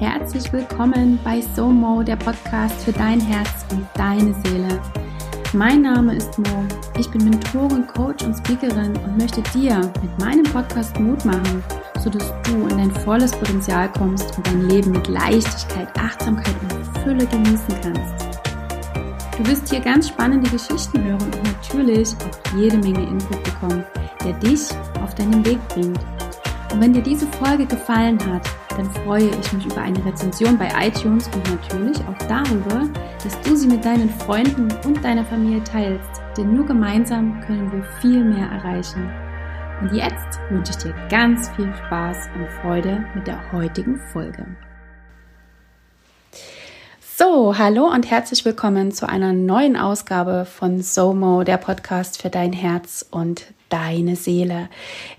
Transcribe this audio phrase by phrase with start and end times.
[0.00, 4.78] herzlich willkommen bei SOMO, der Podcast für dein Herz und deine Seele.
[5.54, 6.64] Mein Name ist Mo,
[6.98, 11.64] ich bin Mentorin, Coach und Speakerin und möchte dir mit meinem Podcast Mut machen,
[12.02, 17.26] sodass du in dein volles Potenzial kommst und dein Leben mit Leichtigkeit, Achtsamkeit und Fülle
[17.26, 18.26] genießen kannst.
[19.38, 23.84] Du wirst hier ganz spannende Geschichten hören und natürlich auch jede Menge Input bekommen,
[24.22, 24.68] der dich
[25.02, 26.00] auf deinen Weg bringt.
[26.70, 28.42] Und wenn dir diese Folge gefallen hat,
[28.76, 32.88] dann freue ich mich über eine Rezension bei iTunes und natürlich auch darüber,
[33.22, 37.82] dass du sie mit deinen Freunden und deiner Familie teilst, denn nur gemeinsam können wir
[38.00, 39.10] viel mehr erreichen.
[39.80, 44.46] Und jetzt wünsche ich dir ganz viel Spaß und Freude mit der heutigen Folge.
[47.18, 52.52] So, hallo und herzlich willkommen zu einer neuen Ausgabe von SOMO, der Podcast für dein
[52.52, 54.68] Herz und deine Seele.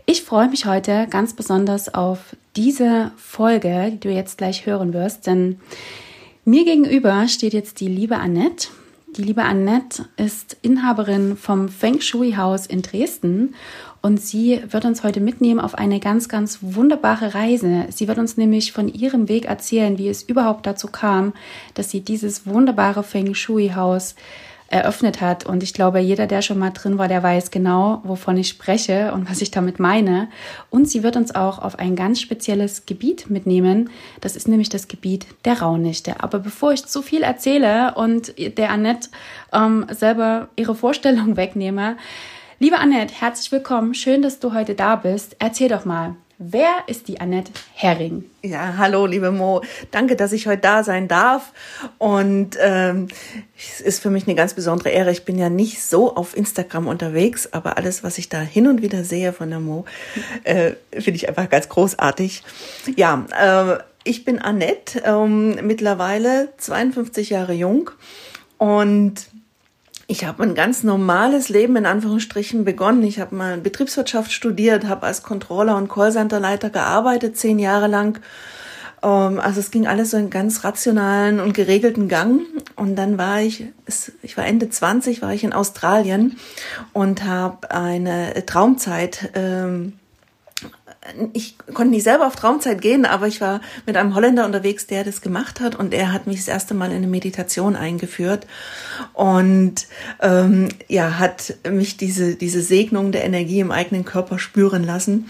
[0.06, 5.26] Ich freue mich heute ganz besonders auf diese Folge, die du jetzt gleich hören wirst,
[5.26, 5.60] denn
[6.46, 8.68] mir gegenüber steht jetzt die liebe Annette.
[9.16, 13.56] Die liebe Annette ist Inhaberin vom Feng Shui Haus in Dresden
[14.02, 17.86] und sie wird uns heute mitnehmen auf eine ganz, ganz wunderbare Reise.
[17.90, 21.34] Sie wird uns nämlich von ihrem Weg erzählen, wie es überhaupt dazu kam,
[21.74, 24.16] dass sie dieses wunderbare Feng Shui Haus
[24.70, 25.46] eröffnet hat.
[25.46, 29.14] Und ich glaube, jeder, der schon mal drin war, der weiß genau, wovon ich spreche
[29.14, 30.28] und was ich damit meine.
[30.70, 33.90] Und sie wird uns auch auf ein ganz spezielles Gebiet mitnehmen.
[34.22, 36.22] Das ist nämlich das Gebiet der Raunichte.
[36.22, 39.10] Aber bevor ich zu viel erzähle und der Annette
[39.54, 41.96] ähm, selber ihre Vorstellung wegnehme,
[42.60, 43.94] liebe Annette, herzlich willkommen.
[43.94, 45.36] Schön, dass du heute da bist.
[45.40, 48.26] Erzähl doch mal, Wer ist die Annette Herring?
[48.44, 49.64] Ja, hallo, liebe Mo.
[49.90, 51.52] Danke, dass ich heute da sein darf.
[51.98, 53.08] Und ähm,
[53.58, 55.10] es ist für mich eine ganz besondere Ehre.
[55.10, 58.84] Ich bin ja nicht so auf Instagram unterwegs, aber alles, was ich da hin und
[58.84, 59.86] wieder sehe von der Mo,
[60.44, 62.44] äh, finde ich einfach ganz großartig.
[62.96, 67.90] Ja, äh, ich bin Annette, ähm, mittlerweile 52 Jahre jung
[68.60, 69.28] und
[70.08, 73.04] ich habe ein ganz normales Leben in Anführungsstrichen begonnen.
[73.04, 78.20] Ich habe mal Betriebswirtschaft studiert, habe als Controller und Callcenterleiter gearbeitet, zehn Jahre lang.
[79.04, 82.42] Ähm, also es ging alles so in ganz rationalen und geregelten Gang.
[82.78, 83.66] Und dann war ich,
[84.24, 86.38] ich war Ende 20, war ich in Australien
[86.94, 89.94] und habe eine Traumzeit ähm,
[91.34, 95.04] ich konnte nicht selber auf Traumzeit gehen, aber ich war mit einem Holländer unterwegs, der
[95.04, 98.48] das gemacht hat und er hat mich das erste Mal in eine Meditation eingeführt
[99.14, 99.88] und
[100.22, 105.30] ähm, ja hat mich diese diese Segnung der Energie im eigenen Körper spüren lassen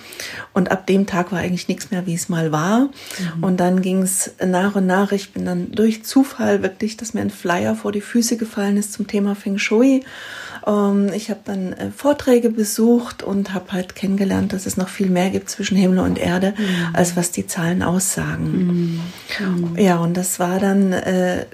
[0.54, 3.44] und ab dem Tag war eigentlich nichts mehr, wie es mal war mhm.
[3.44, 5.12] und dann ging es nach und nach.
[5.12, 8.94] Ich bin dann durch Zufall wirklich, dass mir ein Flyer vor die Füße gefallen ist
[8.94, 10.04] zum Thema Feng Shui
[10.68, 15.10] ähm, ich habe dann äh, Vorträge besucht und habe halt kennengelernt, dass es noch viel
[15.10, 16.94] mehr gibt zwischen Himmel und Erde, mhm.
[16.94, 19.00] als was die Zahlen aussagen.
[19.40, 19.78] Mhm.
[19.78, 21.46] Ja, und das war dann äh,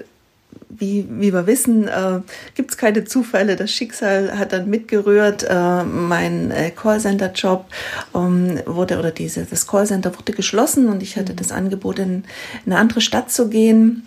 [0.68, 2.20] wie, wie wir wissen, äh,
[2.54, 3.56] gibt es keine Zufälle.
[3.56, 5.44] Das Schicksal hat dann mitgerührt.
[5.48, 7.66] Äh, mein äh, Callcenter-Job
[8.14, 11.36] ähm, wurde oder diese, das Callcenter wurde geschlossen und ich hatte mhm.
[11.36, 12.24] das Angebot, in,
[12.64, 14.06] in eine andere Stadt zu gehen.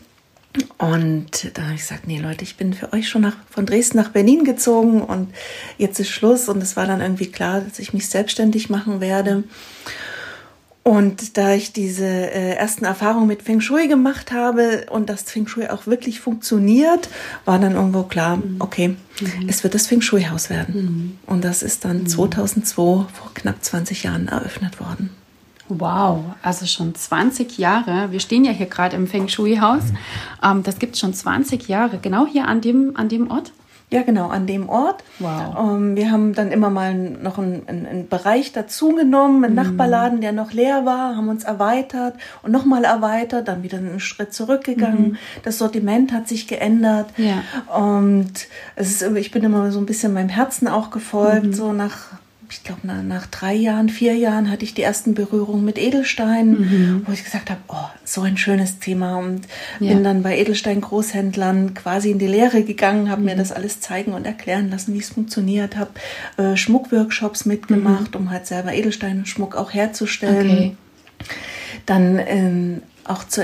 [0.77, 3.97] Und da habe ich gesagt, nee Leute, ich bin für euch schon nach, von Dresden
[3.97, 5.33] nach Berlin gezogen und
[5.77, 6.49] jetzt ist Schluss.
[6.49, 9.43] Und es war dann irgendwie klar, dass ich mich selbstständig machen werde.
[10.87, 15.45] Und da ich diese äh, ersten Erfahrungen mit Feng Shui gemacht habe und das Feng
[15.45, 17.09] Shui auch wirklich funktioniert,
[17.43, 18.55] war dann irgendwo klar, mhm.
[18.59, 19.49] okay, mhm.
[19.49, 20.75] es wird das Feng Shui Haus werden.
[20.75, 21.17] Mhm.
[21.25, 23.07] Und das ist dann 2002 mhm.
[23.09, 25.09] vor knapp 20 Jahren eröffnet worden.
[25.69, 28.11] Wow, also schon 20 Jahre.
[28.11, 29.83] Wir stehen ja hier gerade im Feng Shui-Haus.
[29.83, 29.97] Mhm.
[30.43, 33.51] Ähm, das gibt es schon 20 Jahre, genau hier an dem, an dem Ort?
[33.89, 35.01] Ja, genau, an dem Ort.
[35.19, 35.55] Wow.
[35.57, 39.57] Ähm, wir haben dann immer mal noch einen, einen, Bereich dazugenommen, einen mm.
[39.57, 44.33] Nachbarladen, der noch leer war, haben uns erweitert und nochmal erweitert, dann wieder einen Schritt
[44.33, 45.11] zurückgegangen.
[45.11, 45.17] Mm.
[45.43, 47.07] Das Sortiment hat sich geändert.
[47.15, 47.43] Ja.
[47.77, 51.53] Und es ist, ich bin immer so ein bisschen meinem Herzen auch gefolgt, mm.
[51.53, 52.07] so nach
[52.49, 56.59] ich glaube, nach, nach, drei Jahren, vier Jahren hatte ich die ersten Berührungen mit Edelsteinen,
[56.59, 57.01] mhm.
[57.05, 59.17] wo ich gesagt habe, oh, so ein schönes Thema.
[59.17, 59.41] Und
[59.79, 59.93] ja.
[59.93, 63.25] bin dann bei Edelstein-Großhändlern quasi in die Lehre gegangen, habe mhm.
[63.25, 65.91] mir das alles zeigen und erklären lassen, wie es funktioniert, habe
[66.37, 68.21] äh, Schmuckworkshops mitgemacht, mhm.
[68.21, 70.49] um halt selber Edelsteinschmuck auch herzustellen.
[70.49, 70.75] Okay.
[71.85, 73.43] Dann ähm, auch zu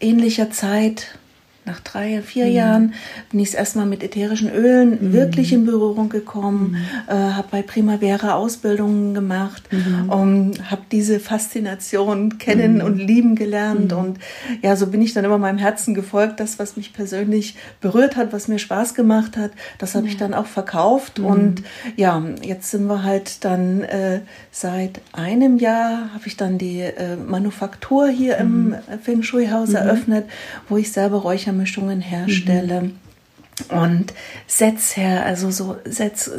[0.00, 1.18] ähnlicher Zeit
[1.64, 2.52] nach drei, vier mhm.
[2.52, 2.94] Jahren
[3.30, 5.12] bin ich erstmal mit ätherischen Ölen mhm.
[5.12, 7.14] wirklich in Berührung gekommen, mhm.
[7.14, 10.10] äh, habe bei Primavera Ausbildungen gemacht, mhm.
[10.10, 12.80] um, habe diese Faszination kennen mhm.
[12.84, 13.92] und lieben gelernt.
[13.92, 13.98] Mhm.
[13.98, 14.18] Und
[14.60, 16.40] ja, so bin ich dann immer meinem Herzen gefolgt.
[16.40, 20.34] Das, was mich persönlich berührt hat, was mir Spaß gemacht hat, das habe ich dann
[20.34, 21.20] auch verkauft.
[21.20, 21.62] Und
[21.96, 24.20] ja, jetzt sind wir halt dann äh,
[24.54, 30.26] seit einem Jahr, habe ich dann die äh, Manufaktur hier im Feng Shui-Haus eröffnet,
[30.68, 33.78] wo ich selber Räucher Räuchermischungen herstelle mhm.
[33.78, 34.14] und
[34.46, 36.30] Sets her, also so Sets,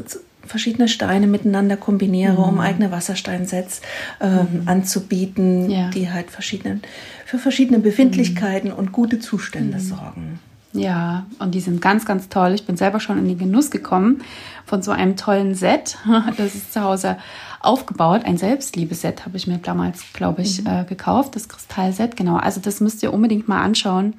[0.46, 2.44] verschiedene Steine miteinander kombiniere, mhm.
[2.44, 3.82] um eigene Wassersteinsets
[4.22, 4.68] ähm, mhm.
[4.68, 5.90] anzubieten, ja.
[5.90, 6.82] die halt verschiedene,
[7.26, 8.78] für verschiedene Befindlichkeiten mhm.
[8.78, 9.82] und gute Zustände mhm.
[9.82, 10.40] sorgen.
[10.74, 12.54] Ja, und die sind ganz, ganz toll.
[12.54, 14.22] Ich bin selber schon in den Genuss gekommen
[14.66, 15.98] von so einem tollen Set.
[16.38, 17.18] Das ist zu Hause
[17.64, 18.22] aufgebaut.
[18.26, 20.68] Ein Selbstliebe-Set habe ich mir damals, glaube ich, mhm.
[20.68, 21.36] äh, gekauft.
[21.36, 22.38] Das Kristallset, genau.
[22.38, 24.16] Also das müsst ihr unbedingt mal anschauen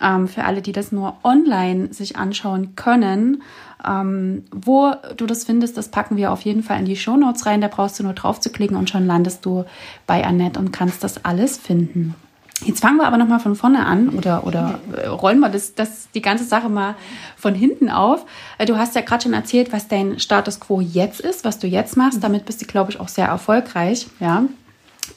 [0.00, 3.42] ähm, für alle, die das nur online sich anschauen können.
[3.86, 7.46] Ähm, wo du das findest, das packen wir auf jeden Fall in die Show Notes
[7.46, 7.60] rein.
[7.60, 9.64] Da brauchst du nur drauf zu klicken und schon landest du
[10.06, 12.14] bei Annette und kannst das alles finden.
[12.64, 16.10] Jetzt fangen wir aber nochmal von vorne an oder, oder äh, rollen wir das, das,
[16.14, 16.94] die ganze Sache mal
[17.36, 18.26] von hinten auf.
[18.58, 21.66] Äh, du hast ja gerade schon erzählt, was dein Status quo jetzt ist, was du
[21.66, 22.22] jetzt machst.
[22.22, 24.06] Damit bist du, glaube ich, auch sehr erfolgreich.
[24.20, 24.44] Ja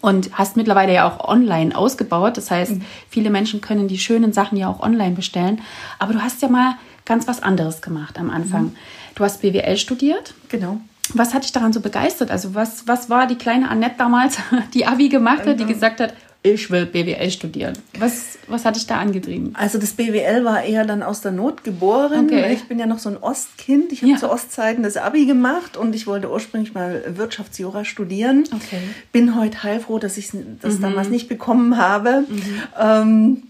[0.02, 2.38] und hast mittlerweile ja auch online ausgebaut.
[2.38, 2.82] Das heißt, mhm.
[3.10, 5.62] viele Menschen können die schönen Sachen ja auch online bestellen.
[6.00, 6.76] Aber du hast ja mal
[7.06, 8.64] ganz was anderes gemacht am Anfang.
[8.64, 8.76] Mhm.
[9.16, 10.34] Du hast BWL studiert.
[10.50, 10.82] Genau.
[11.14, 12.32] Was hat dich daran so begeistert?
[12.32, 14.38] Also was, was war die kleine Annette damals,
[14.74, 15.74] die Abi gemacht hat, die genau.
[15.74, 16.14] gesagt hat,
[16.44, 17.78] ich will BWL studieren.
[17.98, 19.52] Was, was hat dich da angetrieben?
[19.54, 22.26] Also das BWL war eher dann aus der Not geboren.
[22.26, 22.54] Okay.
[22.54, 23.94] Ich bin ja noch so ein Ostkind.
[23.94, 24.18] Ich habe ja.
[24.18, 28.44] zu Ostzeiten das Abi gemacht und ich wollte ursprünglich mal Wirtschaftsjura studieren.
[28.54, 28.82] Okay.
[29.14, 30.32] Bin heute heilfroh, dass ich
[30.62, 30.82] das mhm.
[30.82, 32.26] damals nicht bekommen habe.
[32.28, 32.62] Mhm.
[32.78, 33.44] Ähm,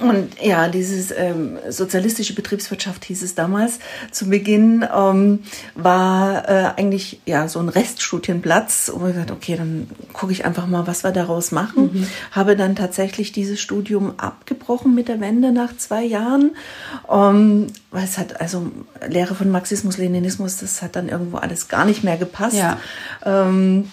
[0.00, 3.78] und ja, dieses ähm, sozialistische Betriebswirtschaft hieß es damals
[4.10, 5.40] zu Beginn, ähm,
[5.74, 8.90] war äh, eigentlich ja so ein Reststudienplatz.
[8.90, 11.90] Und ich gesagt, okay, dann gucke ich einfach mal, was wir daraus machen.
[11.92, 12.06] Mhm.
[12.32, 16.54] Habe dann tatsächlich dieses Studium abgebrochen mit der Wende nach zwei Jahren,
[17.10, 18.70] ähm, weil es hat also
[19.08, 22.56] Lehre von Marxismus, Leninismus, das hat dann irgendwo alles gar nicht mehr gepasst.
[22.56, 22.78] Ja.
[23.24, 23.90] Ähm,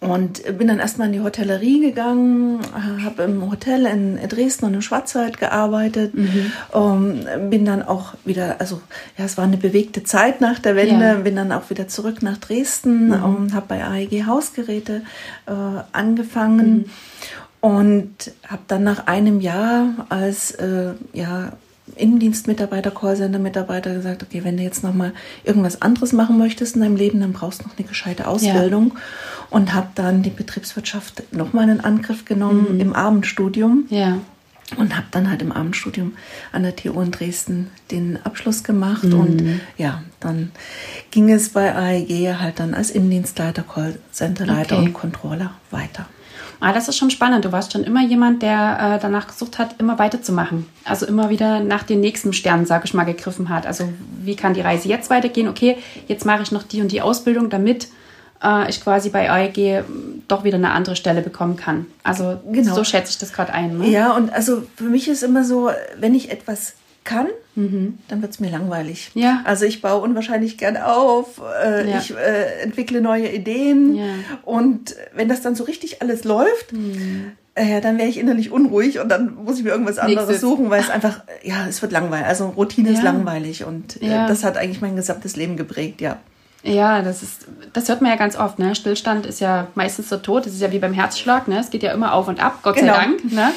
[0.00, 2.60] und bin dann erstmal in die Hotellerie gegangen,
[3.04, 6.14] habe im Hotel in Dresden und im Schwarzwald gearbeitet.
[6.14, 6.52] Mhm.
[6.72, 8.80] Um, bin dann auch wieder, also
[9.18, 11.14] ja, es war eine bewegte Zeit nach der Wende, ja.
[11.14, 13.22] bin dann auch wieder zurück nach Dresden mhm.
[13.22, 15.02] und habe bei AEG Hausgeräte
[15.46, 15.52] äh,
[15.92, 16.76] angefangen.
[16.76, 16.84] Mhm.
[17.60, 21.52] Und habe dann nach einem Jahr als äh, ja,
[21.94, 25.12] Innendienstmitarbeiter, Callcenter-Mitarbeiter gesagt, okay, wenn du jetzt nochmal
[25.44, 28.92] irgendwas anderes machen möchtest in deinem Leben, dann brauchst du noch eine gescheite Ausbildung.
[28.94, 29.00] Ja.
[29.50, 32.80] Und habe dann die Betriebswirtschaft nochmal in Angriff genommen mhm.
[32.80, 33.84] im Abendstudium.
[33.90, 34.18] Ja.
[34.76, 36.14] Und habe dann halt im Abendstudium
[36.50, 39.04] an der TU in Dresden den Abschluss gemacht.
[39.04, 39.20] Mhm.
[39.20, 40.50] Und ja, dann
[41.12, 44.86] ging es bei AEG halt dann als Innendienstleiter, Callcenterleiter okay.
[44.86, 46.06] und Controller weiter.
[46.60, 47.44] Ah, das ist schon spannend.
[47.44, 50.66] Du warst schon immer jemand, der äh, danach gesucht hat, immer weiterzumachen.
[50.84, 53.66] Also immer wieder nach den nächsten Sternen, sag ich mal, gegriffen hat.
[53.66, 53.88] Also
[54.22, 55.48] wie kann die Reise jetzt weitergehen?
[55.48, 55.76] Okay,
[56.08, 57.88] jetzt mache ich noch die und die Ausbildung, damit
[58.42, 59.84] äh, ich quasi bei AEG
[60.28, 61.86] doch wieder eine andere Stelle bekommen kann.
[62.02, 62.74] Also genau.
[62.74, 63.78] so schätze ich das gerade ein.
[63.78, 63.88] Ne?
[63.90, 66.74] Ja, und also für mich ist immer so, wenn ich etwas
[67.06, 67.98] kann, mhm.
[68.08, 69.10] dann wird es mir langweilig.
[69.14, 69.40] Ja.
[69.44, 71.98] Also ich baue unwahrscheinlich gern auf, äh, ja.
[71.98, 74.04] ich äh, entwickle neue Ideen ja.
[74.42, 77.32] und wenn das dann so richtig alles läuft, mhm.
[77.54, 80.40] äh, dann wäre ich innerlich unruhig und dann muss ich mir irgendwas anderes Nächstes.
[80.42, 82.26] suchen, weil es einfach, ja, es wird langweilig.
[82.26, 86.18] Also Routine ist langweilig und äh, das hat eigentlich mein gesamtes Leben geprägt, ja.
[86.62, 88.74] Ja, das ist, das hört man ja ganz oft, ne?
[88.74, 90.46] Stillstand ist ja meistens der Tod.
[90.46, 91.60] Das ist ja wie beim Herzschlag, ne?
[91.60, 92.94] Es geht ja immer auf und ab, Gott genau.
[92.94, 93.52] sei Dank, ne?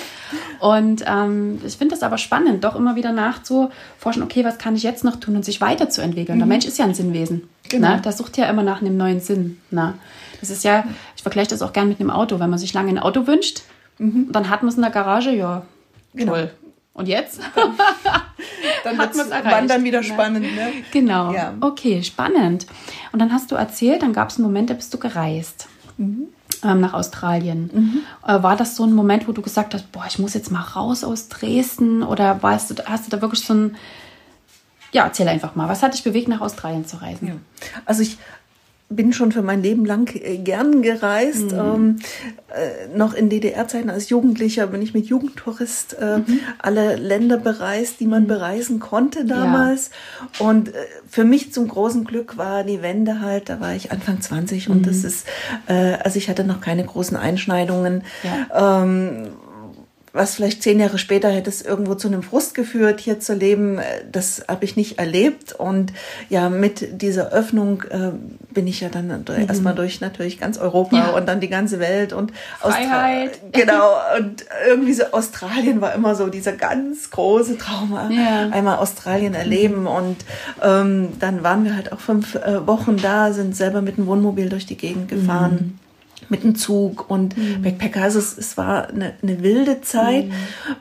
[0.59, 4.83] Und ähm, ich finde das aber spannend, doch immer wieder nachzuforschen, okay, was kann ich
[4.83, 6.37] jetzt noch tun und sich weiterzuentwickeln.
[6.37, 6.41] Mhm.
[6.41, 7.49] Der Mensch ist ja ein Sinnwesen.
[7.69, 7.95] Genau.
[7.95, 8.01] Ne?
[8.01, 9.59] Der sucht ja immer nach einem neuen Sinn.
[9.71, 9.93] Ne?
[10.39, 10.83] Das ist ja,
[11.15, 12.39] ich vergleiche das auch gern mit einem Auto.
[12.39, 13.61] Wenn man sich lange ein Auto wünscht,
[13.97, 14.31] mhm.
[14.31, 15.63] dann hat man es in der Garage, ja,
[16.13, 16.33] genau.
[16.33, 16.51] toll.
[16.93, 17.39] Und jetzt?
[18.83, 20.03] dann wird es wandern wieder ne?
[20.03, 20.41] spannend.
[20.55, 20.73] Ne?
[20.91, 21.31] Genau.
[21.31, 21.53] Ja.
[21.61, 22.67] Okay, spannend.
[23.11, 25.67] Und dann hast du erzählt, dann gab es einen Moment, da bist du gereist.
[25.97, 26.27] Mhm.
[26.63, 27.69] Ähm, nach Australien.
[27.73, 27.99] Mhm.
[28.27, 30.61] Äh, war das so ein Moment, wo du gesagt hast, boah, ich muss jetzt mal
[30.61, 32.03] raus aus Dresden?
[32.03, 33.75] Oder warst du, hast du da wirklich so ein,
[34.91, 37.27] ja, erzähl einfach mal, was hat dich bewegt, nach Australien zu reisen?
[37.27, 37.33] Ja.
[37.85, 38.17] Also ich
[38.89, 41.51] bin schon für mein Leben lang äh, gern gereist.
[41.51, 41.59] Mhm.
[41.59, 41.95] Ähm,
[42.49, 46.39] äh, noch in DDR-Zeiten als Jugendlicher bin ich mit Jugendtourist äh, mhm.
[46.57, 48.27] alle Länder bereist, die man mhm.
[48.27, 49.91] bereisen konnte damals.
[50.39, 50.47] Ja.
[50.47, 50.71] Und äh,
[51.07, 54.87] für mich zum großen Glück war die Wende halt, da war ich Anfang 20 und
[54.87, 55.07] das mhm.
[55.07, 55.27] ist,
[55.67, 58.03] äh, also ich hatte noch keine großen Einschneidungen.
[58.23, 58.81] Ja.
[58.83, 59.27] Ähm,
[60.13, 63.77] was vielleicht zehn Jahre später hätte es irgendwo zu einem Frust geführt, hier zu leben.
[63.77, 65.53] Äh, das habe ich nicht erlebt.
[65.53, 65.93] Und
[66.29, 68.11] ja, mit dieser Öffnung äh,
[68.51, 69.47] bin ich ja dann mhm.
[69.47, 71.09] erstmal durch natürlich ganz Europa ja.
[71.09, 73.31] und dann die ganze Welt und Freiheit.
[73.31, 73.91] Austra genau.
[74.17, 77.97] Und irgendwie so Australien war immer so dieser ganz große Traum.
[78.11, 78.49] Ja.
[78.51, 79.81] Einmal Australien erleben.
[79.81, 79.87] Mhm.
[79.87, 80.17] Und
[80.63, 84.49] ähm, dann waren wir halt auch fünf äh, Wochen da, sind selber mit dem Wohnmobil
[84.49, 85.51] durch die Gegend gefahren.
[85.51, 85.88] Mhm
[86.29, 87.61] mit dem Zug und mhm.
[87.61, 88.03] Backpacker.
[88.03, 90.33] Also es, es war eine, eine, wilde Zeit mhm.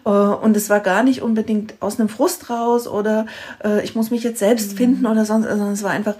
[0.04, 3.26] äh, und es war gar nicht unbedingt aus einem Frust raus oder
[3.64, 4.76] äh, ich muss mich jetzt selbst mhm.
[4.76, 6.16] finden oder sonst, sondern es war einfach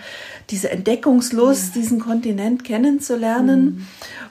[0.50, 3.86] diese Entdeckungslust, diesen Kontinent kennenzulernen mhm.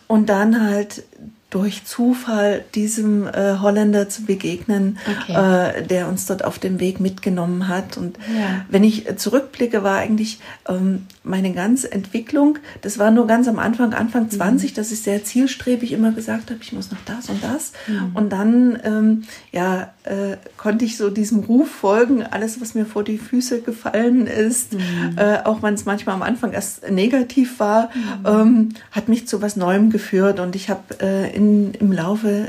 [0.07, 1.03] und dann halt
[1.49, 5.79] durch Zufall diesem äh, Holländer zu begegnen, okay.
[5.79, 7.95] äh, der uns dort auf dem Weg mitgenommen hat.
[7.95, 8.65] Und ja.
[8.69, 13.93] wenn ich zurückblicke, war eigentlich ähm, meine ganze Entwicklung, das war nur ganz am Anfang,
[13.93, 14.75] Anfang 20, mhm.
[14.75, 17.73] dass ich sehr zielstrebig immer gesagt habe, ich muss noch das und das.
[17.87, 18.15] Mhm.
[18.15, 23.03] Und dann, ähm, ja, äh, konnte ich so diesem Ruf folgen, alles, was mir vor
[23.03, 25.17] die Füße gefallen ist, mhm.
[25.17, 28.25] äh, auch wenn es manchmal am Anfang erst negativ war, mhm.
[28.25, 30.39] ähm, hat mich zu was Neuem geführt.
[30.39, 32.47] Und ich habe äh, in, im Laufe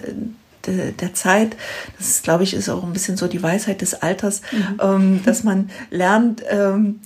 [0.67, 1.57] de, der Zeit,
[1.99, 4.81] das ist, glaube ich, ist auch ein bisschen so die Weisheit des Alters, mhm.
[4.81, 7.01] ähm, dass man lernt, ähm,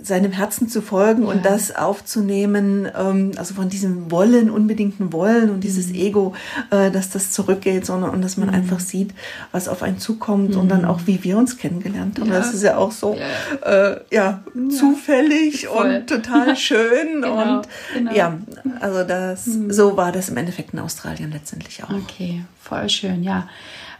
[0.00, 1.28] seinem Herzen zu folgen ja.
[1.28, 5.94] und das aufzunehmen, ähm, also von diesem Wollen, unbedingten Wollen und dieses mhm.
[5.96, 6.34] Ego,
[6.70, 8.54] äh, dass das zurückgeht, sondern und dass man mhm.
[8.54, 9.12] einfach sieht,
[9.50, 10.60] was auf einen zukommt mhm.
[10.60, 10.88] und dann mhm.
[10.88, 12.28] auch, wie wir uns kennengelernt haben.
[12.28, 12.38] Ja.
[12.38, 13.16] Das ist ja auch so,
[13.64, 15.96] ja, äh, ja zufällig Voll.
[15.96, 17.56] und total schön genau.
[17.56, 18.12] und genau.
[18.14, 18.38] ja,
[18.80, 19.72] also das, mhm.
[19.72, 21.90] so war das im Endeffekt in Australien letztendlich auch.
[21.90, 23.48] Okay, voll schön, ja.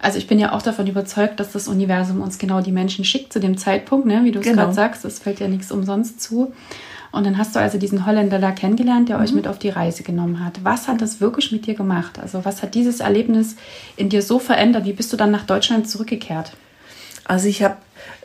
[0.01, 3.33] Also ich bin ja auch davon überzeugt, dass das Universum uns genau die Menschen schickt
[3.33, 4.21] zu dem Zeitpunkt, ne?
[4.25, 4.63] wie du es genau.
[4.63, 5.05] gerade sagst.
[5.05, 6.53] Es fällt ja nichts umsonst zu.
[7.11, 9.25] Und dann hast du also diesen Holländer da kennengelernt, der mhm.
[9.25, 10.61] euch mit auf die Reise genommen hat.
[10.63, 12.19] Was hat das wirklich mit dir gemacht?
[12.19, 13.57] Also was hat dieses Erlebnis
[13.97, 14.85] in dir so verändert?
[14.85, 16.53] Wie bist du dann nach Deutschland zurückgekehrt?
[17.25, 17.77] Also ich habe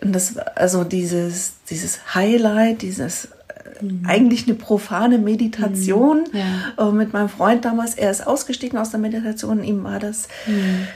[0.02, 4.06] das, also dieses, dieses Highlight, dieses äh, mhm.
[4.06, 6.38] eigentlich eine profane Meditation mhm.
[6.78, 6.90] ja.
[6.90, 7.96] äh, mit meinem Freund damals.
[7.96, 9.64] Er ist ausgestiegen aus der Meditation.
[9.64, 10.88] Ihm war das mhm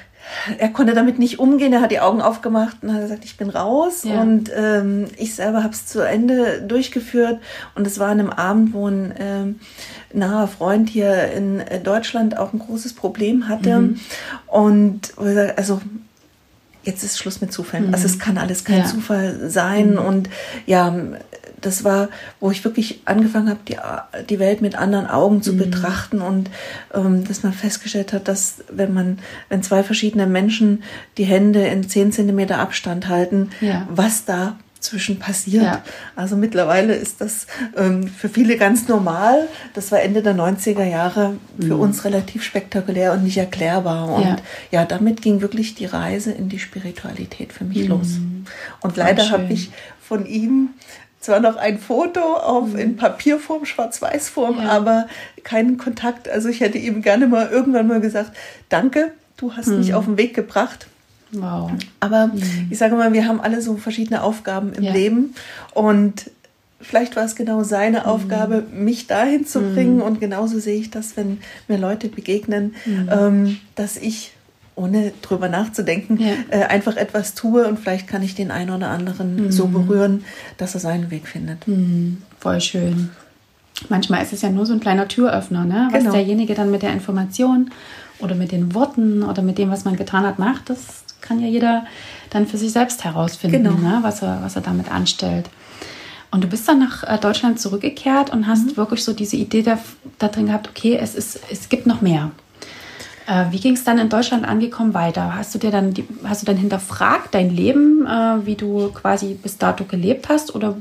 [0.58, 1.74] er konnte damit nicht umgehen.
[1.74, 4.04] Er hat die Augen aufgemacht und hat gesagt, ich bin raus.
[4.04, 4.22] Ja.
[4.22, 7.40] Und ähm, ich selber habe es zu Ende durchgeführt.
[7.76, 9.60] Und es war an einem Abend, wo ein ähm,
[10.14, 13.80] naher Freund hier in äh, Deutschland auch ein großes Problem hatte.
[13.80, 14.00] Mhm.
[14.48, 15.14] Und
[15.56, 15.82] also
[16.84, 17.88] jetzt ist Schluss mit Zufällen.
[17.88, 17.94] Mhm.
[17.94, 18.86] Also es kann alles kein ja.
[18.86, 19.92] Zufall sein.
[19.92, 20.00] Mhm.
[20.00, 20.30] Und
[20.66, 20.96] ja,
[21.62, 22.10] das war,
[22.40, 23.78] wo ich wirklich angefangen habe, die,
[24.30, 25.58] die Welt mit anderen Augen zu mhm.
[25.58, 26.50] betrachten und
[26.94, 30.84] ähm, dass man festgestellt hat, dass wenn man, wenn zwei verschiedene Menschen
[31.18, 33.88] die Hände in zehn Zentimeter Abstand halten, ja.
[33.90, 35.64] was da zwischen passiert.
[35.64, 35.84] Ja.
[36.16, 39.48] Also mittlerweile ist das ähm, für viele ganz normal.
[39.74, 41.80] Das war Ende der 90er Jahre für mhm.
[41.80, 44.10] uns relativ spektakulär und nicht erklärbar.
[44.10, 44.38] Und ja.
[44.72, 44.86] ja.
[44.86, 47.90] damit ging wirklich die Reise in die Spiritualität für mich mhm.
[47.90, 48.18] los.
[48.82, 50.70] Und leider habe ich von ihm
[51.28, 52.96] zwar noch ein Foto auf in mhm.
[52.96, 54.70] Papierform, Schwarz-Weiß-Form, ja.
[54.70, 55.08] aber
[55.44, 56.30] keinen Kontakt.
[56.30, 58.32] Also ich hätte ihm gerne mal irgendwann mal gesagt,
[58.70, 59.80] danke, du hast mhm.
[59.80, 60.88] mich auf den Weg gebracht.
[61.34, 61.72] Wow.
[62.00, 62.68] Aber mhm.
[62.70, 64.94] ich sage mal, wir haben alle so verschiedene Aufgaben im ja.
[64.94, 65.36] Leben
[65.74, 66.32] und
[66.80, 68.06] vielleicht war es genau seine mhm.
[68.06, 69.74] Aufgabe, mich dahin zu mhm.
[69.74, 73.10] bringen und genauso sehe ich das, wenn mir Leute begegnen, mhm.
[73.12, 74.32] ähm, dass ich
[74.78, 76.34] ohne drüber nachzudenken, ja.
[76.50, 79.52] äh, einfach etwas tue und vielleicht kann ich den einen oder anderen mhm.
[79.52, 80.24] so berühren,
[80.58, 81.68] dass er seinen Weg findet.
[81.68, 82.22] Mhm.
[82.40, 83.10] Voll schön.
[83.90, 85.90] Manchmal ist es ja nur so ein kleiner Türöffner, ne?
[85.92, 86.14] was genau.
[86.14, 87.72] derjenige dann mit der Information
[88.20, 90.70] oder mit den Worten oder mit dem, was man getan hat, macht.
[90.70, 91.86] Das kann ja jeder
[92.30, 93.78] dann für sich selbst herausfinden, genau.
[93.78, 94.00] ne?
[94.02, 95.50] was, er, was er damit anstellt.
[96.30, 98.78] Und du bist dann nach äh, Deutschland zurückgekehrt und hast mhm.
[98.78, 99.80] wirklich so diese Idee da,
[100.20, 102.32] da drin gehabt, okay, es, ist, es gibt noch mehr.
[103.28, 105.36] Äh, wie ging es dann in Deutschland angekommen weiter?
[105.36, 109.34] Hast du dir dann, die, hast du dann hinterfragt dein Leben, äh, wie du quasi
[109.34, 110.78] bis dato gelebt hast oder?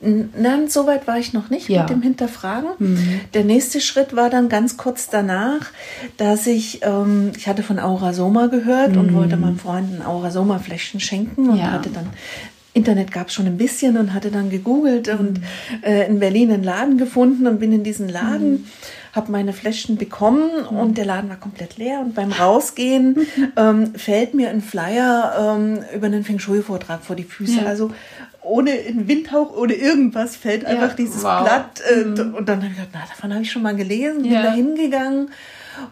[0.00, 1.80] Nein, so weit war ich noch nicht ja.
[1.80, 2.68] mit dem Hinterfragen.
[2.78, 3.20] Mhm.
[3.34, 5.72] Der nächste Schritt war dann ganz kurz danach,
[6.18, 9.00] dass ich, ähm, ich hatte von Aura Soma gehört mhm.
[9.00, 11.72] und wollte meinem Freund ein Aura Soma Fläschchen schenken und ja.
[11.72, 12.10] hatte dann
[12.74, 15.18] Internet gab es schon ein bisschen und hatte dann gegoogelt mhm.
[15.18, 15.40] und
[15.82, 18.66] äh, in Berlin einen Laden gefunden und bin in diesen Laden mhm
[19.12, 20.76] habe meine Fläschchen bekommen mhm.
[20.76, 22.00] und der Laden war komplett leer.
[22.00, 27.24] Und beim Rausgehen ähm, fällt mir ein Flyer ähm, über einen Feng Shui-Vortrag vor die
[27.24, 27.60] Füße.
[27.60, 27.66] Ja.
[27.66, 27.90] Also
[28.42, 31.42] ohne einen Windhauch, ohne irgendwas fällt einfach ja, dieses wow.
[31.42, 31.82] Blatt.
[31.90, 32.34] Äh, mhm.
[32.34, 35.30] Und dann habe ich gedacht, na, davon habe ich schon mal gelesen, bin da hingegangen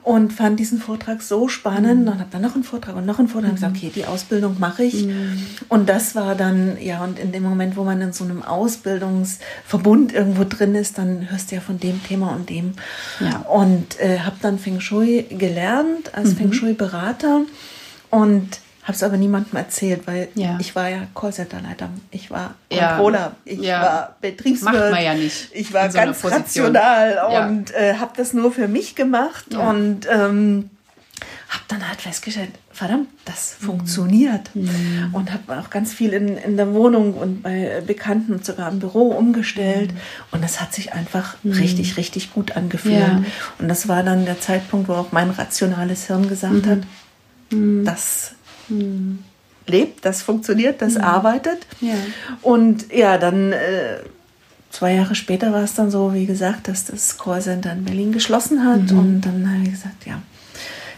[0.03, 2.13] und fand diesen Vortrag so spannend mhm.
[2.13, 4.57] und habe dann noch einen Vortrag und noch einen Vortrag und gesagt, okay, die Ausbildung
[4.59, 5.07] mache ich.
[5.07, 5.47] Mhm.
[5.69, 10.13] Und das war dann, ja, und in dem Moment, wo man in so einem Ausbildungsverbund
[10.13, 12.73] irgendwo drin ist, dann hörst du ja von dem Thema und dem.
[13.21, 13.41] Ja.
[13.41, 16.37] Und äh, habe dann Feng Shui gelernt als mhm.
[16.37, 17.43] Feng Shui-Berater
[18.11, 20.57] und habe es aber niemandem erzählt, weil ja.
[20.61, 23.53] ich war ja Callcenter-Leiter, ich war Controller, ja.
[23.53, 23.83] ich ja.
[23.83, 24.75] war Betriebswirt.
[24.75, 25.49] Macht man ja nicht.
[25.53, 30.71] Ich war ganz so rational und äh, habe das nur für mich gemacht und ähm,
[31.49, 33.67] habe dann halt festgestellt, verdammt, das mhm.
[33.67, 34.55] funktioniert.
[34.55, 35.11] Mhm.
[35.13, 38.79] Und habe auch ganz viel in, in der Wohnung und bei Bekannten und sogar im
[38.79, 39.93] Büro umgestellt.
[39.93, 39.99] Mhm.
[40.31, 41.53] Und das hat sich einfach mhm.
[41.55, 43.25] richtig, richtig gut angefühlt.
[43.59, 46.71] Und das war dann der Zeitpunkt, wo auch mein rationales Hirn gesagt mhm.
[46.71, 46.79] hat,
[47.51, 47.85] mhm.
[47.85, 48.36] das
[48.69, 49.21] hm.
[49.67, 51.03] lebt, das funktioniert, das hm.
[51.03, 51.67] arbeitet.
[51.81, 51.95] Ja.
[52.43, 53.99] Und ja, dann äh,
[54.71, 58.13] zwei Jahre später war es dann so, wie gesagt, dass das Core Center in Berlin
[58.13, 58.93] geschlossen hat.
[58.93, 58.99] Mhm.
[58.99, 60.21] Und dann habe ich gesagt, ja,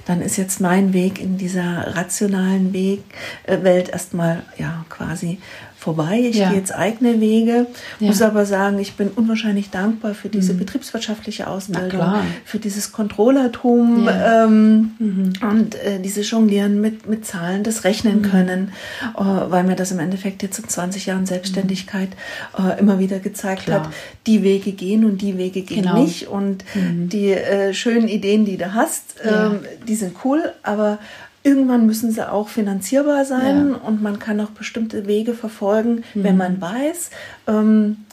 [0.06, 3.04] dann ist jetzt mein Weg in dieser rationalen Weg,
[3.44, 5.38] äh, Welt erstmal ja quasi
[5.88, 6.20] vorbei.
[6.20, 6.50] Ich ja.
[6.50, 7.66] gehe jetzt eigene Wege,
[7.98, 8.08] ja.
[8.08, 10.58] muss aber sagen, ich bin unwahrscheinlich dankbar für diese mhm.
[10.58, 12.02] betriebswirtschaftliche Ausbildung,
[12.44, 14.44] für dieses Controllertum ja.
[14.44, 15.32] ähm, mhm.
[15.40, 18.22] und äh, dieses Jonglieren mit, mit Zahlen, das Rechnen mhm.
[18.22, 18.72] können,
[19.16, 22.10] äh, weil mir das im Endeffekt jetzt in 20 Jahren Selbstständigkeit
[22.58, 23.84] äh, immer wieder gezeigt Klar.
[23.84, 23.94] hat,
[24.26, 26.02] die Wege gehen und die Wege gehen genau.
[26.02, 27.08] nicht und mhm.
[27.08, 30.98] die äh, schönen Ideen, die du hast, ähm, die sind cool, aber
[31.48, 33.76] Irgendwann müssen sie auch finanzierbar sein ja.
[33.88, 36.24] und man kann auch bestimmte Wege verfolgen, mhm.
[36.24, 37.10] wenn man weiß,
[37.46, 38.04] ähm,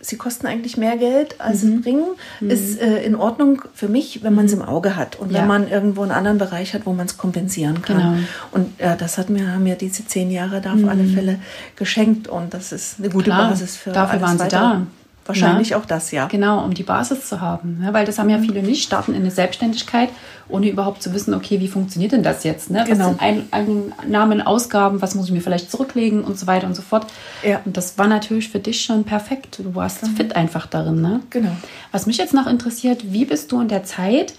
[0.00, 1.68] sie kosten eigentlich mehr Geld, als mhm.
[1.68, 2.04] sie bringen,
[2.38, 2.50] mhm.
[2.50, 5.40] ist äh, in Ordnung für mich, wenn man es im Auge hat und ja.
[5.40, 7.96] wenn man irgendwo einen anderen Bereich hat, wo man es kompensieren kann.
[7.96, 8.14] Genau.
[8.52, 10.88] Und ja, das hat mir, haben mir diese zehn Jahre da auf mhm.
[10.88, 11.38] alle Fälle
[11.74, 14.86] geschenkt und das ist eine gute Klar, Basis für Dafür waren sie da.
[15.26, 15.78] Wahrscheinlich ja.
[15.78, 16.26] auch das, ja.
[16.26, 17.78] Genau, um die Basis zu haben.
[17.80, 17.92] Ne?
[17.92, 20.10] Weil das haben ja viele nicht, starten in eine Selbstständigkeit,
[20.48, 22.70] ohne überhaupt zu wissen, okay, wie funktioniert denn das jetzt?
[22.70, 22.84] Ne?
[22.86, 23.16] Genau.
[23.18, 26.82] Was sind Einnahmen, Ausgaben, was muss ich mir vielleicht zurücklegen und so weiter und so
[26.82, 27.06] fort.
[27.42, 27.60] Ja.
[27.64, 29.60] Und das war natürlich für dich schon perfekt.
[29.62, 30.14] Du warst genau.
[30.14, 31.00] fit einfach darin.
[31.00, 31.20] Ne?
[31.30, 31.56] Genau.
[31.90, 34.34] Was mich jetzt noch interessiert, wie bist du in der Zeit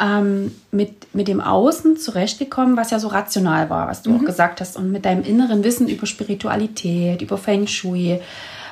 [0.00, 4.20] ähm, mit, mit dem Außen zurechtgekommen, was ja so rational war, was du mhm.
[4.20, 8.20] auch gesagt hast, und mit deinem inneren Wissen über Spiritualität, über Feng Shui,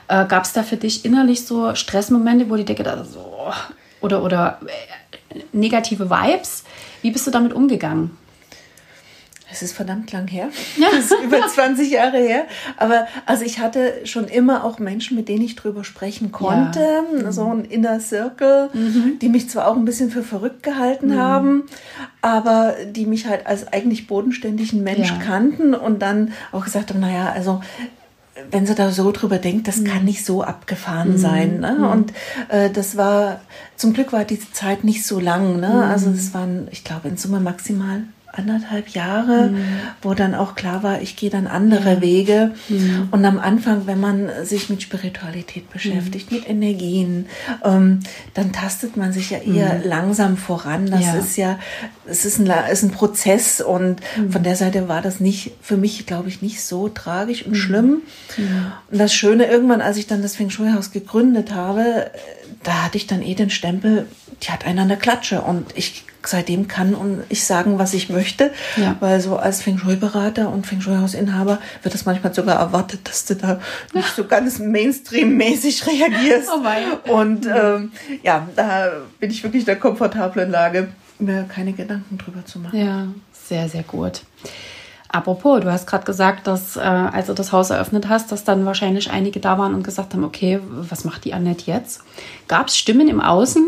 [0.08, 3.52] äh, Gab es da für dich innerlich so Stressmomente, wo die Decke da so
[4.00, 6.64] oder, oder äh, negative Vibes?
[7.02, 8.16] Wie bist du damit umgegangen?
[9.50, 10.50] Es ist verdammt lang her.
[10.76, 10.88] Ja.
[10.96, 12.46] Das ist über 20 Jahre her.
[12.76, 16.80] Aber also ich hatte schon immer auch Menschen, mit denen ich drüber sprechen konnte.
[16.80, 17.32] Ja.
[17.32, 19.19] So ein Inner Circle, mhm.
[19.21, 21.19] die mich zwar auch ein bisschen für verrückt gehalten mhm.
[21.19, 21.62] haben,
[22.23, 25.19] aber die mich halt als eigentlich bodenständigen Mensch ja.
[25.19, 27.60] kannten und dann auch gesagt haben, naja, also
[28.50, 30.06] wenn sie da so drüber denkt, das kann mhm.
[30.06, 31.18] nicht so abgefahren mhm.
[31.18, 31.60] sein.
[31.60, 31.76] Ne?
[31.78, 31.84] Mhm.
[31.84, 32.12] Und
[32.49, 33.40] äh, das war,
[33.76, 35.60] zum Glück war diese Zeit nicht so lang.
[35.60, 35.84] Ne?
[35.84, 39.65] Also es waren, ich glaube, in Summe maximal anderthalb Jahre, mhm.
[40.02, 42.00] wo dann auch klar war, ich gehe dann andere ja.
[42.00, 42.54] Wege.
[42.69, 43.08] Mhm.
[43.10, 46.39] Und am Anfang, wenn man sich mit Spiritualität beschäftigt, mhm.
[46.39, 47.26] mit Energien,
[47.65, 48.00] ähm,
[48.34, 49.89] dann tastet man sich ja eher mhm.
[49.89, 50.91] langsam voran.
[50.91, 51.15] Das ja.
[51.15, 51.58] ist ja,
[52.06, 54.30] es ist ein, ist ein Prozess und mhm.
[54.30, 57.56] von der Seite war das nicht, für mich glaube ich, nicht so tragisch und mhm.
[57.56, 58.02] schlimm.
[58.91, 62.10] Und das Schöne irgendwann, als ich dann das Feng Shui Haus gegründet habe,
[62.62, 64.06] da hatte ich dann eh den Stempel,
[64.42, 68.52] die hat einen an der Klatsche und ich seitdem kann ich sagen, was ich möchte,
[68.76, 68.96] ja.
[69.00, 73.36] weil so als Feng Shui-Berater und Feng Shui-Hausinhaber wird das manchmal sogar erwartet, dass du
[73.36, 73.60] da
[73.94, 76.50] nicht so ganz Mainstream-mäßig reagierst.
[76.52, 78.88] Oh und ähm, ja, da
[79.20, 82.78] bin ich wirklich in der komfortablen Lage, mir keine Gedanken drüber zu machen.
[82.78, 84.22] Ja, sehr, sehr gut.
[85.08, 88.66] Apropos, du hast gerade gesagt, dass äh, als du das Haus eröffnet hast, dass dann
[88.66, 92.02] wahrscheinlich einige da waren und gesagt haben, okay, was macht die Annette jetzt?
[92.49, 93.64] Gab es Stimmen im Außen,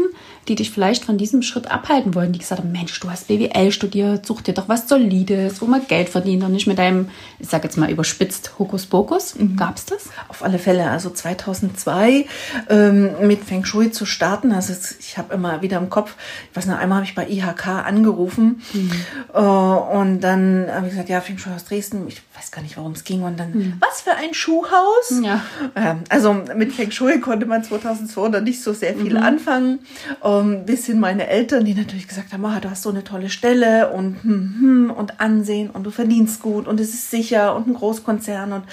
[0.49, 3.71] die dich vielleicht von diesem Schritt abhalten wollen, die gesagt haben, Mensch, du hast BWL
[3.71, 7.49] studiert, such dir doch was Solides, wo man Geld verdient und nicht mit deinem, ich
[7.49, 9.35] sag jetzt mal überspitzt, Hokuspokus.
[9.35, 9.57] Mhm.
[9.57, 10.09] Gab es das?
[10.29, 10.91] Auf alle Fälle.
[10.91, 12.27] Also 2002
[12.71, 16.15] ähm, mit Feng Shui zu starten, also ich habe immer wieder im Kopf,
[16.51, 18.91] ich weiß noch, einmal habe ich bei IHK angerufen mhm.
[19.35, 22.77] äh, und dann habe ich gesagt, ja, Feng Shui aus Dresden, ich weiß gar nicht,
[22.77, 23.73] worum es ging und dann, mhm.
[23.81, 25.21] was für ein Schuhhaus?
[25.23, 25.43] Ja.
[25.75, 29.23] Ähm, also mit Feng Shui konnte man 2002 dann nicht so sehr viel mhm.
[29.23, 29.81] anfangen.
[30.23, 33.05] Äh, ähm, bis hin meine Eltern, die natürlich gesagt haben, oh, du hast so eine
[33.05, 37.55] tolle Stelle und hm, hm, und Ansehen und du verdienst gut und es ist sicher
[37.57, 38.64] und ein Großkonzern und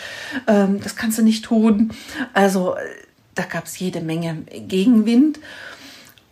[0.48, 1.92] ähm, das kannst du nicht tun.
[2.34, 2.76] Also
[3.36, 5.40] da gab es jede Menge Gegenwind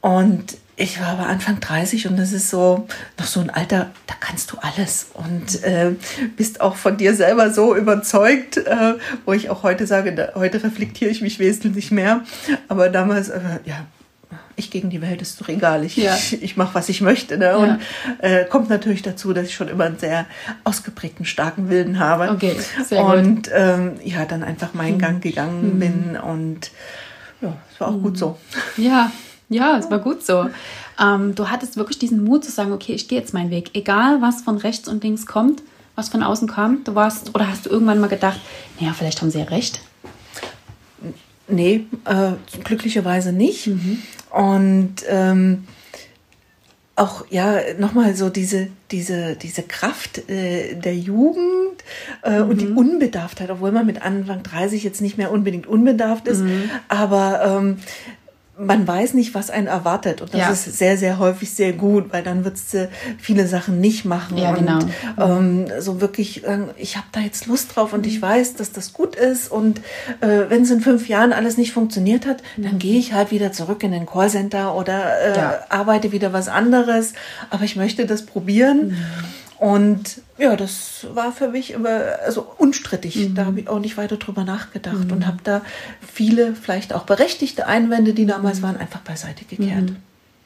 [0.02, 2.88] und ich war aber Anfang 30 und das ist so
[3.19, 5.91] noch so ein Alter, da kannst du alles und äh,
[6.36, 10.63] bist auch von dir selber so überzeugt, äh, wo ich auch heute sage, da, heute
[10.63, 12.22] reflektiere ich mich wesentlich mehr.
[12.69, 13.86] Aber damals, äh, ja,
[14.56, 15.84] ich gegen die Welt ist doch egal.
[15.84, 16.15] Ich, ja.
[16.32, 17.38] ich, ich mache, was ich möchte.
[17.38, 17.58] Ne?
[17.58, 17.80] Und
[18.19, 20.26] äh, kommt natürlich dazu, dass ich schon immer einen sehr
[20.63, 22.30] ausgeprägten, starken Willen habe.
[22.32, 25.00] Okay, sehr und ähm, ja, dann einfach meinen hm.
[25.00, 25.80] Gang gegangen hm.
[25.80, 26.72] bin und
[27.41, 28.04] ja, es war auch hm.
[28.04, 28.38] gut so.
[28.78, 29.12] Ja,
[29.50, 30.50] ja, es war gut so.
[31.02, 34.22] Ähm, du hattest wirklich diesen Mut zu sagen, okay, ich gehe jetzt meinen Weg, egal
[34.22, 35.63] was von rechts und links kommt,
[35.96, 36.84] was von außen kam.
[36.84, 38.39] Du warst oder hast du irgendwann mal gedacht,
[38.80, 39.82] naja, vielleicht haben sie ja recht.
[41.48, 42.32] Nee, äh,
[42.64, 43.68] glücklicherweise nicht.
[43.68, 44.02] Mhm.
[44.30, 45.66] Und ähm,
[46.96, 51.84] auch ja nochmal so diese diese diese Kraft äh, der Jugend
[52.24, 52.50] äh, mhm.
[52.50, 52.78] und die mhm.
[52.78, 56.70] Unbedarftheit, obwohl man mit Anfang 30 jetzt nicht mehr unbedingt unbedarft ist, mhm.
[56.88, 57.78] aber ähm,
[58.58, 60.22] man weiß nicht, was einen erwartet.
[60.22, 60.50] Und das ja.
[60.52, 64.38] ist sehr, sehr häufig sehr gut, weil dann würdest du viele Sachen nicht machen.
[64.38, 64.80] Ja, genau.
[65.18, 68.24] Und ähm, so wirklich, äh, ich habe da jetzt Lust drauf und ich mhm.
[68.24, 69.52] weiß, dass das gut ist.
[69.52, 69.80] Und
[70.22, 72.63] äh, wenn es in fünf Jahren alles nicht funktioniert hat, mhm.
[72.63, 75.60] dann gehe ich halt wieder zurück in den Callcenter oder äh, ja.
[75.70, 77.13] arbeite wieder was anderes.
[77.50, 78.89] Aber ich möchte das probieren.
[78.89, 78.98] Mhm.
[79.60, 83.16] Und ja, das war für mich immer also unstrittig.
[83.16, 83.36] Mhm.
[83.36, 85.12] Da habe ich auch nicht weiter drüber nachgedacht mhm.
[85.12, 85.62] und habe da
[86.02, 89.92] viele, vielleicht auch berechtigte Einwände, die damals waren, einfach beiseite gekehrt.
[89.92, 89.98] Mhm.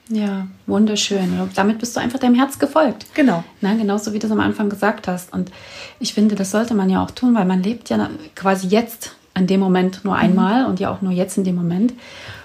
[0.10, 1.50] Ja, wunderschön.
[1.56, 3.08] Damit bist du einfach deinem Herz gefolgt.
[3.14, 3.44] Genau.
[3.60, 5.34] Na, genauso wie du es am Anfang gesagt hast.
[5.34, 5.52] Und
[6.00, 9.48] ich finde, das sollte man ja auch tun, weil man lebt ja quasi jetzt an
[9.48, 10.22] dem Moment nur mhm.
[10.22, 11.94] einmal und ja auch nur jetzt in dem Moment.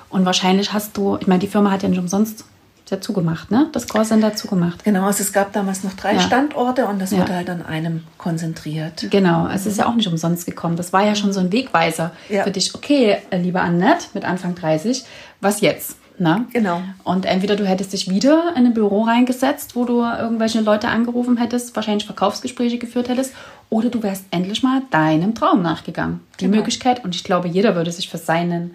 [0.08, 2.44] Und wahrscheinlich hast du, ich meine, die Firma hat ja nicht umsonst
[2.92, 3.68] ja zugemacht, ne?
[3.72, 4.84] Das Callcenter zugemacht.
[4.84, 6.20] Genau, also es gab damals noch drei ja.
[6.20, 7.18] Standorte und das ja.
[7.18, 9.06] wurde halt an einem konzentriert.
[9.10, 10.76] Genau, es ist ja auch nicht umsonst gekommen.
[10.76, 12.44] Das war ja schon so ein Wegweiser ja.
[12.44, 12.74] für dich.
[12.74, 15.04] Okay, äh, liebe Annette mit Anfang 30,
[15.40, 15.96] was jetzt?
[16.18, 16.46] Ne?
[16.52, 16.82] Genau.
[17.04, 21.36] Und entweder du hättest dich wieder in ein Büro reingesetzt, wo du irgendwelche Leute angerufen
[21.36, 23.34] hättest, wahrscheinlich Verkaufsgespräche geführt hättest,
[23.70, 26.20] oder du wärst endlich mal deinem Traum nachgegangen.
[26.38, 26.58] Die genau.
[26.58, 28.74] Möglichkeit, und ich glaube, jeder würde sich für seinen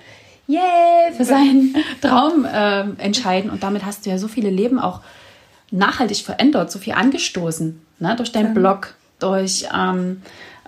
[0.50, 3.50] yeah, für seinen Traum äh, entscheiden.
[3.50, 5.02] Und damit hast du ja so viele Leben auch
[5.72, 8.16] nachhaltig verändert, so viel angestoßen, ne?
[8.16, 8.54] durch deinen ja.
[8.54, 10.22] Blog, durch ähm,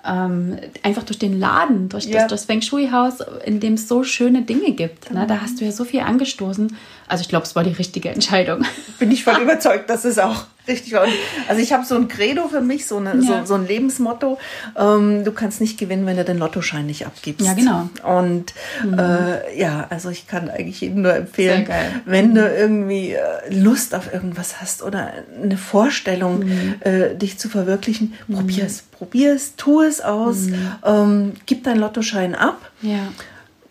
[0.05, 2.21] ähm, einfach durch den Laden, durch ja.
[2.21, 5.11] das, das Feng Shui-Haus, in dem es so schöne Dinge gibt.
[5.11, 5.25] Ne?
[5.27, 6.75] Da hast du ja so viel angestoßen.
[7.07, 8.65] Also ich glaube, es war die richtige Entscheidung.
[8.99, 11.05] Bin ich voll überzeugt, dass es auch richtig war.
[11.47, 13.41] also ich habe so ein Credo für mich, so, eine, ja.
[13.41, 14.37] so, so, ein Lebensmotto.
[14.77, 17.45] Ähm, du kannst nicht gewinnen, wenn du den Lottoschein nicht abgibst.
[17.45, 17.89] Ja, genau.
[18.03, 18.53] Und
[18.83, 18.97] mhm.
[18.97, 21.67] äh, ja, also ich kann eigentlich jedem nur empfehlen,
[22.05, 26.75] wenn du irgendwie äh, Lust auf irgendwas hast oder eine Vorstellung, mhm.
[26.81, 28.35] äh, dich zu verwirklichen, mhm.
[28.35, 28.83] probier es.
[28.83, 30.71] Probier es, tu es aus, mhm.
[30.85, 32.69] ähm, gib deinen Lottoschein ab.
[32.81, 33.11] Ja.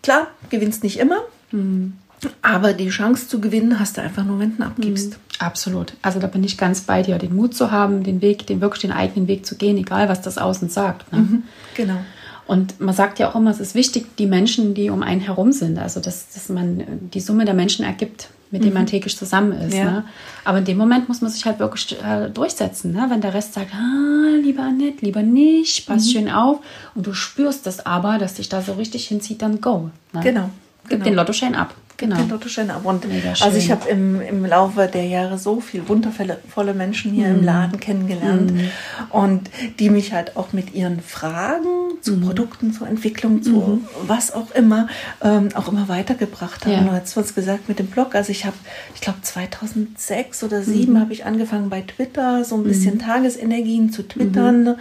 [0.01, 1.19] Klar, gewinnst nicht immer.
[1.51, 1.93] Mhm.
[2.41, 5.11] Aber die Chance zu gewinnen hast du einfach nur, wenn du abgibst.
[5.11, 5.15] Mhm.
[5.39, 5.93] Absolut.
[6.01, 8.81] Also da bin ich ganz bei dir, den Mut zu haben, den Weg, den wirklich
[8.81, 11.11] den eigenen Weg zu gehen, egal was das Außen sagt.
[11.13, 11.19] Ne?
[11.19, 11.43] Mhm,
[11.75, 11.97] genau.
[12.45, 15.51] Und man sagt ja auch immer, es ist wichtig, die Menschen, die um einen herum
[15.51, 18.87] sind, also dass, dass man die Summe der Menschen ergibt, mit denen man mhm.
[18.87, 19.75] täglich zusammen ist.
[19.75, 19.85] Ja.
[19.85, 20.03] Ne?
[20.43, 22.91] Aber in dem Moment muss man sich halt wirklich äh, durchsetzen.
[22.91, 23.05] Ne?
[23.09, 26.09] Wenn der Rest sagt, ah, lieber Annette, lieber nicht, pass mhm.
[26.09, 26.59] schön auf.
[26.95, 29.91] Und du spürst das aber, dass dich da so richtig hinzieht, dann go.
[30.11, 30.21] Ne?
[30.21, 30.49] Genau.
[30.83, 31.03] Gib genau.
[31.05, 32.17] den Lottoschein ab genau.
[32.17, 32.81] den Lottoschein ab.
[32.85, 33.05] Und
[33.41, 37.39] also ich habe im, im Laufe der Jahre so viel wundervolle Menschen hier mhm.
[37.39, 38.71] im Laden kennengelernt mhm.
[39.11, 41.67] und die mich halt auch mit ihren Fragen
[42.01, 42.21] zu mhm.
[42.21, 43.87] Produkten, zur Entwicklung, zu mhm.
[44.07, 44.87] was auch immer,
[45.21, 46.73] ähm, auch immer weitergebracht haben.
[46.73, 46.81] Ja.
[46.83, 48.55] Du hast uns gesagt mit dem Blog, also ich habe,
[48.95, 50.99] ich glaube 2006 oder 2007 mhm.
[50.99, 52.99] habe ich angefangen bei Twitter, so ein bisschen mhm.
[52.99, 54.77] Tagesenergien zu twittern.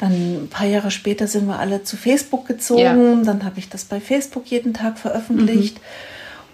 [0.00, 2.80] Dann ein paar Jahre später sind wir alle zu Facebook gezogen.
[2.80, 3.22] Ja.
[3.24, 5.80] Dann habe ich das bei Facebook jeden Tag veröffentlicht.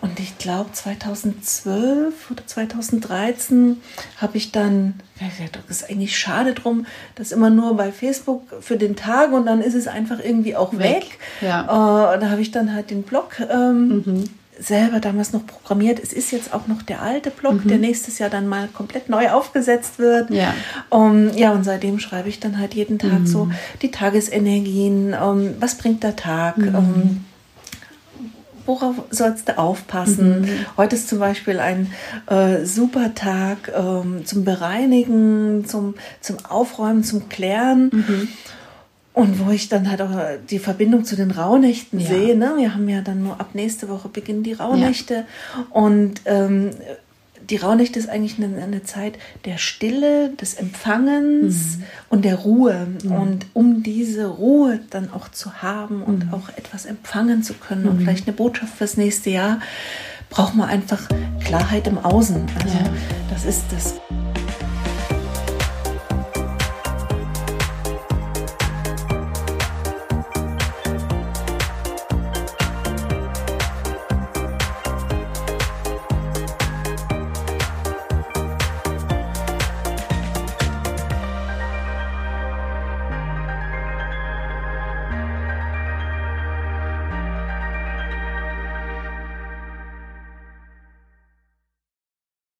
[0.00, 3.80] Und ich glaube 2012 oder 2013
[4.18, 8.76] habe ich dann, ja, das ist eigentlich schade drum, das immer nur bei Facebook für
[8.76, 10.80] den Tag und dann ist es einfach irgendwie auch weg.
[10.80, 11.18] weg.
[11.40, 12.14] Ja.
[12.14, 14.24] Äh, da habe ich dann halt den Blog ähm, mhm.
[14.58, 15.98] selber damals noch programmiert.
[15.98, 17.68] Es ist jetzt auch noch der alte Blog, mhm.
[17.68, 20.30] der nächstes Jahr dann mal komplett neu aufgesetzt wird.
[20.30, 20.54] Ja,
[20.90, 23.26] um, ja und seitdem schreibe ich dann halt jeden Tag mhm.
[23.26, 23.48] so
[23.80, 26.58] die Tagesenergien, um, was bringt der Tag.
[28.66, 30.42] Worauf sollst du aufpassen?
[30.42, 30.48] Mhm.
[30.76, 31.92] Heute ist zum Beispiel ein
[32.26, 37.90] äh, super Tag ähm, zum Bereinigen, zum, zum Aufräumen, zum Klären.
[37.92, 38.28] Mhm.
[39.12, 40.10] Und wo ich dann halt auch
[40.50, 42.06] die Verbindung zu den Rauhnächten ja.
[42.06, 42.36] sehe.
[42.36, 42.54] Ne?
[42.58, 45.14] Wir haben ja dann nur ab nächste Woche beginnen die Rauhnächte.
[45.14, 45.66] Ja.
[45.70, 46.70] Und ähm,
[47.50, 51.84] die Rauhnächte ist eigentlich eine, eine, Zeit der Stille, des Empfangens mhm.
[52.08, 52.88] und der Ruhe.
[53.02, 53.12] Mhm.
[53.12, 56.34] Und um diese Ruhe dann auch zu haben und mhm.
[56.34, 58.00] auch etwas empfangen zu können und mhm.
[58.02, 59.60] vielleicht eine Botschaft fürs nächste Jahr,
[60.28, 61.08] braucht man einfach
[61.44, 62.46] Klarheit im Außen.
[62.62, 62.90] Also ja.
[63.30, 63.94] das ist das